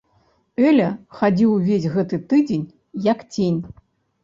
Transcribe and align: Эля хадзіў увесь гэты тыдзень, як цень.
Эля 0.69 0.87
хадзіў 1.17 1.51
увесь 1.57 1.87
гэты 1.97 2.21
тыдзень, 2.33 2.67
як 3.13 3.25
цень. 3.33 3.63